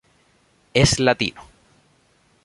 Es 0.73 0.97
latino. 0.97 1.43